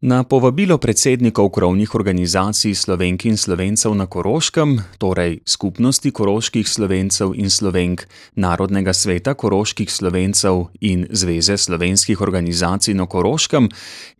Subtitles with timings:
[0.00, 7.50] Na povabilo predsednikov krovnih organizacij Slovenk in Slovencev na Koroškem, torej Skupnosti koroških Slovencev in
[7.52, 13.68] Slovenk, Narodnega sveta koroških Slovencev in Zveze slovenskih organizacij na Koroškem,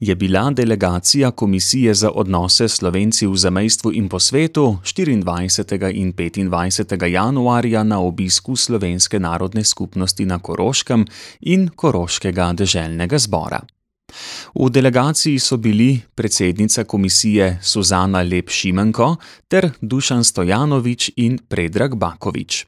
[0.01, 5.97] je bila delegacija Komisije za odnose s Slovenci v zamejstvu in po svetu 24.
[5.97, 7.05] in 25.
[7.09, 11.07] januarja na obisku Slovenske narodne skupnosti na Koroškem
[11.41, 13.80] in Koroškega deželnega zbora.
[14.55, 19.17] V delegaciji so bili predsednica komisije Suzana Lep Šimenko
[19.49, 22.67] ter Dušan Stojanovič in Predrag Bakovič.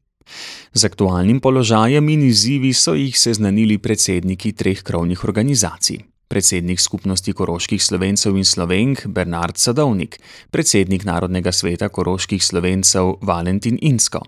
[0.72, 5.98] Z aktualnim položajem in izzivi so jih seznanili predsedniki treh krovnih organizacij.
[6.28, 10.16] Predsednik skupnosti koroških slovencev in slovenk Bernard Sadovnik,
[10.50, 14.22] predsednik Narodnega sveta koroških slovencev Valentin Insko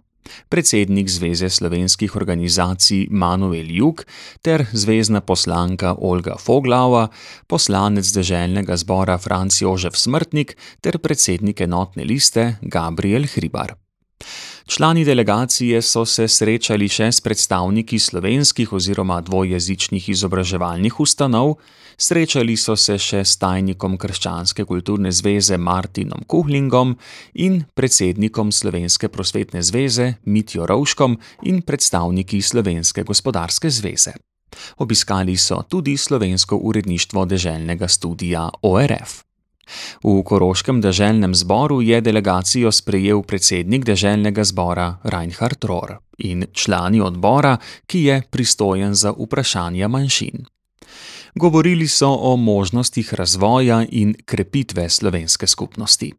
[0.49, 4.05] predsednik Zveze slovenskih organizacij Manuel Juk
[4.43, 7.09] ter zvezdna poslanka Olga Foglava,
[7.47, 13.75] poslanec deželnega zbora Franz Jožef Smrtnik ter predsednik enotne liste Gabriel Hribar.
[14.67, 21.59] Člani delegacije so se srečali še s predstavniki slovenskih oziroma dvojezičnih izobraževalnih ustanov,
[22.01, 26.97] srečali so se še s tajnikom Krščanske kulturne zveze Martinom Kuhlingom
[27.35, 34.17] in predsednikom Slovenske prosvetne zveze Mitjo Rovškom in predstavniki Slovenske gospodarske zveze.
[34.81, 39.34] Obiskali so tudi slovensko uredništvo deželnega studija ORF.
[40.03, 47.57] V Koroškem deželnem zboru je delegacijo sprejel predsednik deželnega zbora Reinhard Rohr in člani odbora,
[47.87, 50.47] ki je pristojen za vprašanja manjšin.
[51.35, 56.13] Govorili so o možnostih razvoja in krepitve slovenske skupnosti.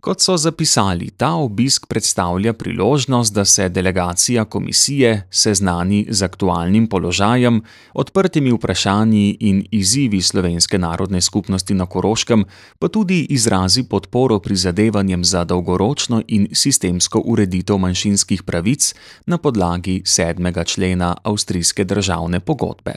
[0.00, 7.62] Kot so zapisali, ta obisk predstavlja priložnost, da se delegacija komisije seznani z aktualnim položajem,
[7.94, 12.44] odprtimi vprašanji in izzivi slovenske narodne skupnosti na Koroškem,
[12.78, 18.94] pa tudi izrazi podporo prizadevanjem za dolgoročno in sistemsko ureditev manjšinskih pravic
[19.26, 22.92] na podlagi sedmega člena Avstrijske državne pogodbe.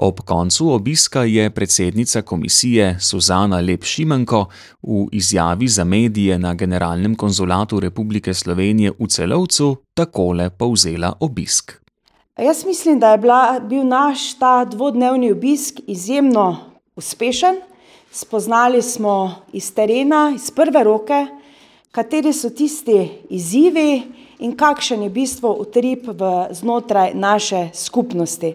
[0.00, 4.46] Ob koncu obiska je predsednica komisije Suzana Lep Šimenko
[4.82, 11.72] v izjavi za medije na Generalnem konzulatu Republike Slovenije v Celovcu takole povzela obisk.
[12.38, 16.56] Jaz mislim, da je bila, bil naš ta dvodnevni obisk izjemno
[16.96, 17.56] uspešen.
[18.12, 21.26] Spoznali smo iz terena, iz prve roke,
[21.90, 24.02] kateri so tisti izzivi
[24.38, 26.06] in kakšen je bistvo utrip
[26.50, 28.54] znotraj naše skupnosti.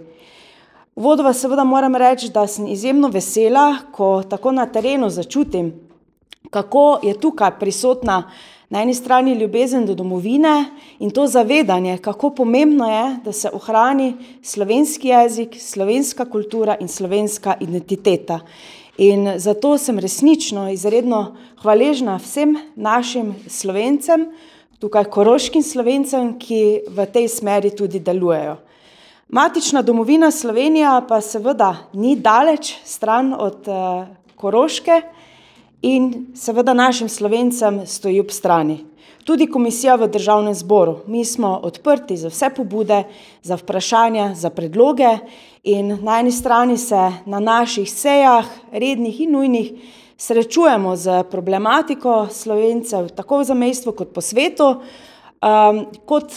[0.96, 5.72] Vodova seveda moram reči, da sem izjemno vesela, ko tako na terenu začutim,
[6.50, 8.30] kako je tukaj prisotna
[8.70, 10.66] na eni strani ljubezen do domovine
[11.00, 17.56] in to zavedanje, kako pomembno je, da se ohrani slovenski jezik, slovenska kultura in slovenska
[17.60, 18.40] identiteta.
[18.98, 24.28] In zato sem resnično izredno hvaležna vsem našim slovencem,
[24.80, 28.60] tukaj koroškim slovencem, ki v tej smeri tudi delujejo.
[29.34, 33.66] Matična domovina Slovenija pa seveda ni daleč stran od
[34.36, 35.02] Koroške
[35.82, 38.86] in seveda našim Slovencem stoji ob strani.
[39.24, 43.04] Tudi komisija v državnem zboru, mi smo odprti za vse pobude,
[43.42, 45.18] za vprašanja, za predloge
[45.64, 49.72] in na eni strani se na naših sejah, rednih in nujnih,
[50.18, 54.76] srečujemo s problematiko Slovencev tako v zamejstvu kot po svetu,
[56.06, 56.30] kot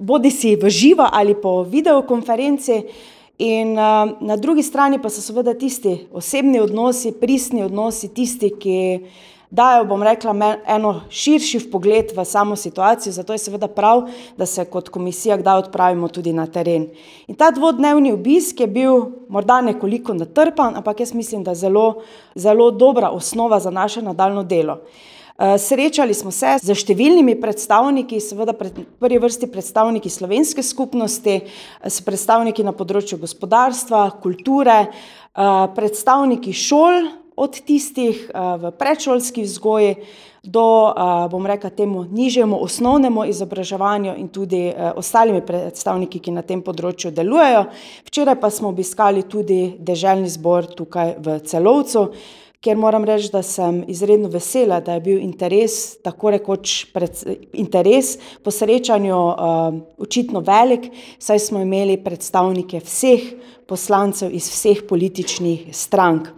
[0.00, 2.82] bodisi v živo ali po videokonferenci.
[3.40, 3.72] In
[4.20, 8.76] na drugi strani pa so seveda tisti osebni odnosi, pristni odnosi, tisti, ki
[9.50, 10.34] dajo, bom rekla,
[10.68, 15.58] eno širši vpogled v samo situacijo, zato je seveda prav, da se kot komisija kdaj
[15.64, 16.90] odpravimo tudi na teren.
[17.26, 22.02] In ta dvodnevni obisk je bil morda nekoliko natrpan, ampak jaz mislim, da zelo,
[22.34, 24.78] zelo dobra osnova za naše nadaljnje delo.
[25.40, 31.38] Srečali smo se s številnimi predstavniki, seveda v prvi vrsti predstavniki slovenske skupnosti,
[31.80, 34.82] s predstavniki na področju gospodarstva, kulture,
[35.32, 37.08] predstavniki šol,
[37.40, 39.94] od tistih v predšolski vzgoji
[40.44, 40.92] do,
[41.32, 47.64] bom rekla temu, nižjemu osnovnemu izobraževanju in tudi ostalimi predstavniki, ki na tem področju delujejo.
[48.12, 52.10] Včeraj pa smo obiskali tudi deželni zbor tukaj v Celovcu,
[52.60, 56.86] kjer moram reči, da sem izredno vesela, da je bil interes tako rekoč
[57.56, 59.16] interes po srečanju
[59.98, 63.24] očitno velik, saj smo imeli predstavnike vseh
[63.68, 66.28] poslancev iz vseh političnih strank.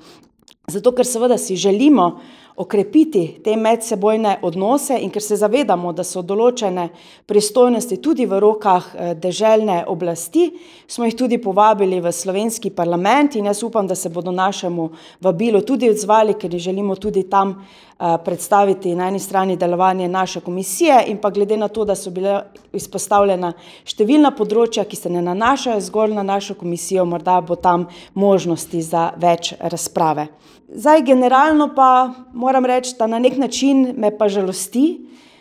[0.71, 2.21] Zato ker seveda si želimo
[2.57, 6.89] okrepiti te medsebojne odnose in ker se zavedamo, da so določene
[7.27, 10.51] pristojnosti tudi v rokah eh, deželne oblasti,
[10.87, 14.91] smo jih tudi povabili v slovenski parlament in jaz upam, da se bodo našemu
[15.21, 21.05] vabilu tudi odzvali, ker želimo tudi tam eh, predstaviti na eni strani delovanje naše komisije
[21.09, 23.55] in pa glede na to, da so bile izpostavljena
[23.85, 29.13] številna področja, ki se ne nanašajo zgolj na našo komisijo, morda bo tam možnosti za
[29.17, 30.29] več razprave.
[30.75, 35.01] Zdaj, generalno pa moram reči, da na nek način me pa žalosti,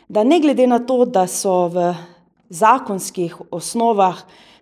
[0.09, 1.93] da ne glede na to, da so v
[2.49, 4.17] zakonskih osnovah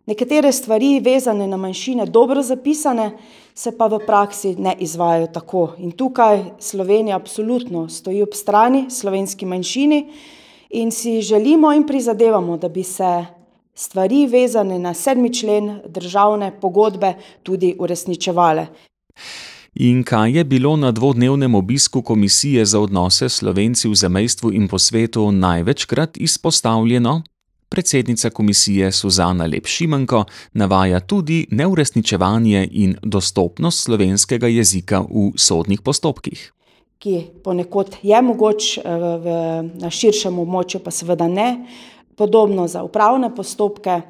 [0.06, 3.12] nekatere stvari vezane na manjšine dobro zapisane,
[3.56, 5.74] se pa v praksi ne izvajajo tako.
[5.78, 10.06] In tukaj Slovenija absolutno stoji ob strani slovenski manjšini
[10.70, 13.26] in si želimo in prizadevamo, da bi se
[13.74, 17.14] stvari vezane na sedmi člen državne pogodbe
[17.44, 18.68] tudi uresničevale.
[19.74, 24.80] In kaj je bilo na dvodnevnem obisku Komisije za odnose Slovenci v zamejstvu in po
[24.80, 27.22] svetu največkrat izpostavljeno?
[27.70, 36.54] Predsednica komisije Suzana Lepšimenko navaja tudi neuresničevanje in dostopnost slovenskega jezika v sodnih postopkih.
[36.98, 38.82] Ki ponekod je mogoč eh,
[39.74, 41.68] na širšem območju, pa seveda ne.
[42.16, 44.02] Podobno za upravne postopke,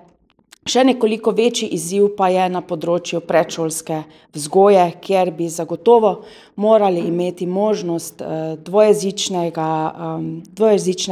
[0.68, 4.04] Še nekoliko večji izziv pa je na področju predšolske
[4.36, 6.26] vzgoje, kjer bi zagotovo
[6.60, 9.48] morali imeti možnost eh, dvojezične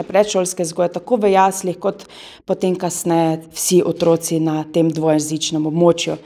[0.03, 2.03] predšolske vzgoje, tako v jaslih, kot
[2.45, 6.17] potem kasneje vsi otroci na tem dvojezičnem območju.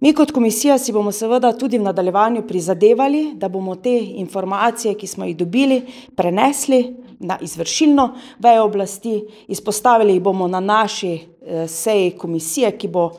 [0.00, 3.92] Mi kot komisija si bomo seveda tudi v nadaljevanju prizadevali, da bomo te
[4.22, 5.82] informacije, ki smo jih dobili,
[6.16, 8.08] prenesli na izvršilno
[8.38, 9.18] vejo oblasti,
[9.52, 11.29] izpostavili jih bomo na naši eh,
[11.66, 13.10] seji komisije, ki bo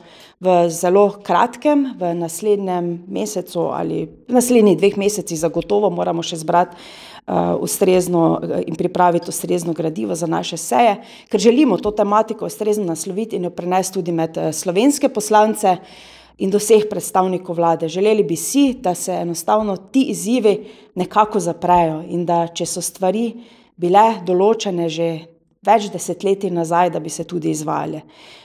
[0.42, 7.54] v zelo kratkem, v naslednjem mesecu ali naslednjih dveh mesecih zagotovo moramo še zbrati uh,
[7.62, 10.96] ustrezno eh, in pripraviti ustrezno gradivo za naše seje,
[11.30, 15.76] ker želimo to tematiko ustrezno nasloviti in jo prenesti tudi med slovenske poslance
[16.42, 17.88] in do vseh predstavnikov vlade.
[17.88, 23.30] Želeli bi si, da se enostavno ti izzivi nekako zaprejo in da če so stvari
[23.76, 25.10] bile določene že
[25.62, 28.02] več desetletij nazaj, da bi se tudi izvajale.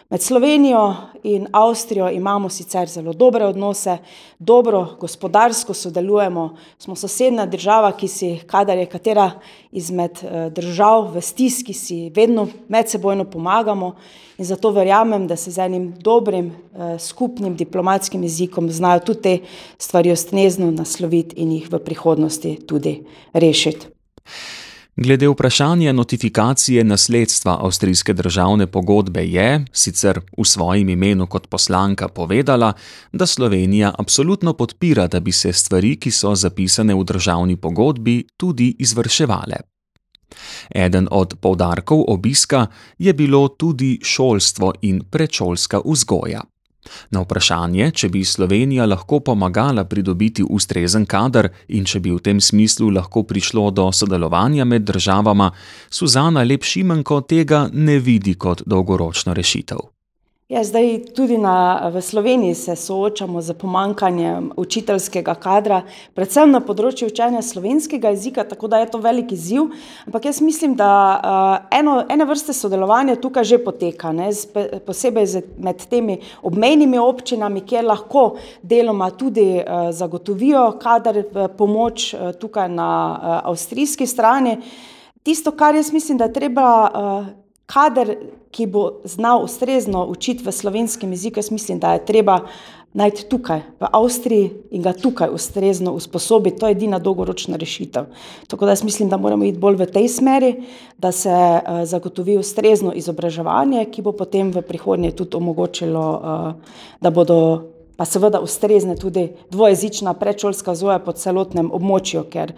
[0.10, 0.96] Med Slovenijo
[1.28, 3.98] in Avstrijo imamo sicer zelo dobre odnose,
[4.40, 6.46] dobro gospodarsko sodelujemo,
[6.80, 9.31] smo sosednja država, ki si, kadar je katera
[9.72, 13.96] izmed eh, držav v stiski, si vedno medsebojno pomagamo
[14.38, 19.38] in zato verjamem, da se z enim dobrim eh, skupnim diplomatskim jezikom znajo tudi te
[19.78, 23.02] stvari ostnezno nasloviti in jih v prihodnosti tudi
[23.34, 23.88] rešiti.
[25.00, 32.74] Glede vprašanja notifikacije nasledstva avstrijske državne pogodbe je, sicer v svojem imenu kot poslanka, povedala,
[33.12, 38.76] da Slovenija absolutno podpira, da bi se stvari, ki so zapisane v državni pogodbi, tudi
[38.80, 39.56] izvrševale.
[40.76, 42.68] Eden od poudarkov obiska
[42.98, 46.42] je bilo tudi šolstvo in predšolska vzgoja.
[47.12, 52.42] Na vprašanje, če bi Slovenija lahko pomagala pridobiti ustrezen kader in če bi v tem
[52.42, 55.51] smislu lahko prišlo do sodelovanja med državama,
[55.89, 59.97] Suzana Lepšimenko tega ne vidi kot dolgoročno rešitev.
[60.48, 65.82] Ja, zdaj tudi na, v Sloveniji se soočamo z pomankanjem učiteljskega kadra,
[66.16, 69.66] predvsem na področju učenja slovenskega jezika, tako da je to velik izziv.
[70.08, 74.48] Ampak jaz mislim, da uh, eno, ene vrste sodelovanja tukaj že poteka, ne, z,
[74.88, 82.14] posebej z, med temi obmejnimi občinami, kjer lahko deloma tudi uh, zagotovijo kader v pomoč
[82.14, 84.56] uh, tukaj na uh, avstrijski strani.
[85.27, 86.70] Tisto, kar jaz mislim, da je treba.
[86.88, 87.27] Uh,
[87.67, 88.15] kader,
[88.51, 92.39] ki bo znal ustrezno učiti v slovenskem jeziku, jaz mislim, da je treba
[92.97, 96.57] najti tukaj, v Avstriji in ga tukaj ustrezno usposobiti.
[96.57, 98.07] To je edina dolgoročna rešitev.
[98.47, 100.53] Tako da jaz mislim, da moramo iti bolj v tej smeri,
[100.97, 107.12] da se uh, zagotovi ustrezno izobraževanje, ki bo potem v prihodnje tudi omogočilo, uh, da
[107.12, 107.74] bodo.
[107.98, 112.54] Pa seveda ustrezne tudi dvojezična predšolska vzgoja po celotnem območju, ker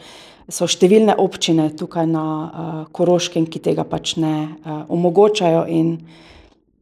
[0.51, 5.95] so številne občine tukaj na uh, Koroškem, ki tega pač ne uh, omogočajo, in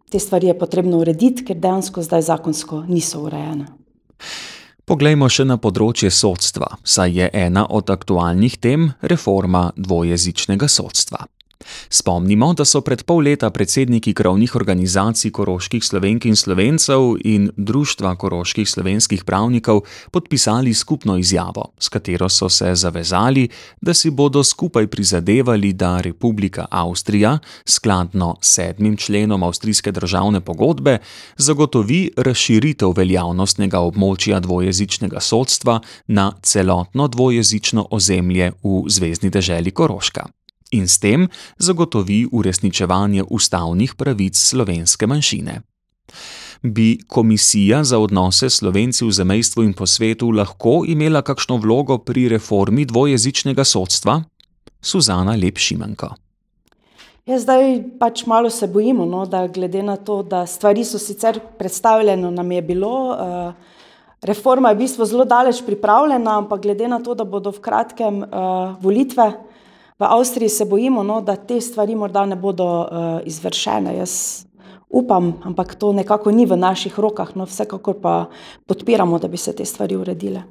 [0.10, 3.70] te stvari je potrebno urediti, ker dejansko zdaj zakonsko niso urejene.
[4.88, 11.28] Poglejmo še na področje sodstva, saj je ena od aktualnih tem reforma dvojezičnega sodstva.
[11.90, 18.16] Spomnimo, da so pred pol leta predsedniki krovnih organizacij koroških slovenk in slovencev in Društva
[18.16, 23.48] koroških slovenskih pravnikov podpisali skupno izjavo, s katero so se zavezali,
[23.82, 30.98] da si bodo skupaj prizadevali, da Republika Avstrija, skladno s sedmim členom Avstrijske državne pogodbe,
[31.38, 40.28] zagotovi razširitev veljavnostnega območja dvojezičnega sodstva na celotno dvojezično ozemlje v zvezdni deželi Koroška
[40.72, 45.62] in s tem zagotovi uresničevanje ustavnih pravic slovenske manjšine.
[46.62, 52.28] Bi komisija za odnose slovenci v zamejstvu in po svetu lahko imela kakšno vlogo pri
[52.30, 54.24] reformi dvojezičnega sodstva?
[54.82, 56.10] Suzana Lepšimenko.
[57.28, 61.40] Ja, zdaj pač malo se bojimo, no, da glede na to, da stvari so sicer
[61.60, 63.82] predstavljene, nam je bilo, uh,
[64.24, 68.22] reforma je v bistvu zelo daleč pripravljena, ampak glede na to, da bodo v kratkem
[68.24, 69.28] uh, volitve,
[70.00, 72.88] v Avstriji se bojimo, no, da te stvari morda ne bodo uh,
[73.25, 73.96] izvršene.
[73.98, 74.46] Jaz
[74.89, 78.30] upam, ampak to nekako ni v naših rokah, no, vsekakor pa
[78.66, 80.44] podpiramo, da bi se te stvari uredile.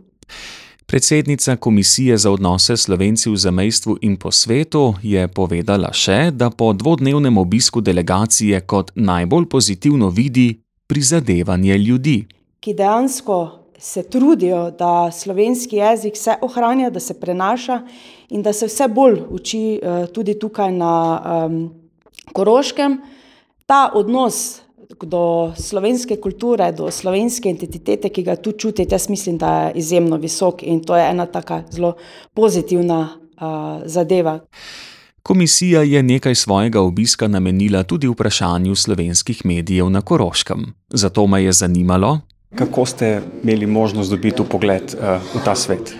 [0.87, 6.73] Predsednica Komisije za odnose Slovenci v zamejstvu in po svetu je povedala še, da po
[6.73, 12.27] dvodnevnem obisku delegacije kot najbolj pozitivno vidi prizadevanje ljudi.
[12.61, 17.83] Ki dejansko se trudijo, da slovenski jezik se ohranja, da se prenaša
[18.29, 20.93] in da se vse bolj uči uh, tudi tukaj na
[21.47, 21.71] um,
[22.33, 23.01] Koroškem.
[23.67, 24.61] Ta odnos
[25.03, 30.17] do slovenske kulture, do slovenske identitete, ki ga tu čutite, jaz mislim, da je izjemno
[30.17, 31.95] visok in to je ena taka zelo
[32.35, 34.39] pozitivna uh, zadeva.
[35.23, 40.75] Komisija je nekaj svojega obiska namenila tudi vprašanju slovenskih medijev na Koroškem.
[40.89, 42.19] Zato me je zanimalo,
[42.55, 45.97] Kako ste imeli možnost dobiti pogled uh, v ta svet?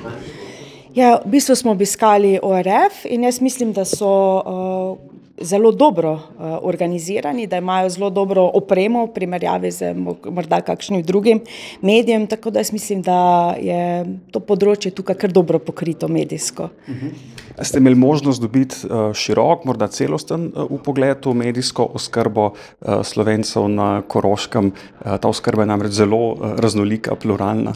[0.97, 4.99] Ja, v bistvu smo obiskali ORF in jaz mislim, da so uh,
[5.41, 6.21] zelo dobro uh,
[6.63, 9.93] organizirani, da imajo zelo dobro opremo v primerjavi z
[10.31, 11.43] morda kakšnim drugim
[11.81, 16.71] medijem, tako da jaz mislim, da je to področje tukaj kar dobro pokrito medijsko.
[16.89, 17.37] Uh mhm.
[17.63, 23.69] Ste imeli možnost dobiti eh, širok, morda celosten upogled eh, v medijsko oskrbo eh, slovencev
[23.69, 24.73] na Koroškem?
[25.05, 27.73] Ta oskrba je namreč zelo raznolika, pluralna.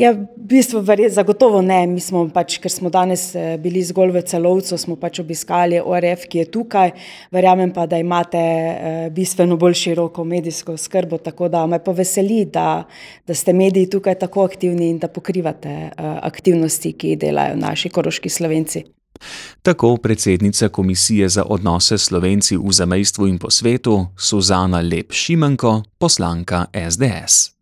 [0.00, 0.80] Ja, v bistvu
[1.12, 1.82] zagotovo ne.
[1.86, 6.38] Mi smo pač, ker smo danes bili zgolj v celovcu, smo pač obiskali ORF, ki
[6.38, 6.92] je tukaj.
[7.30, 8.40] Verjamem pa, da imate
[9.12, 12.86] bistveno bolj široko medijsko skrbo, tako da me pa veseli, da,
[13.26, 18.32] da ste mediji tukaj tako aktivni in da pokrivate aktivnosti, ki jih delajo naši koroški
[18.32, 18.84] slovenci.
[19.60, 26.66] Tako predsednica Komisije za odnose Slovenci v zamejstvu in po svetu Suzana Lep Šimenko, poslanka
[26.72, 27.59] SDS.